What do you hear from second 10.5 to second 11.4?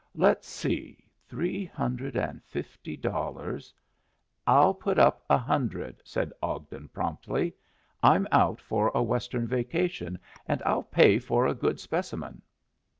I'll pay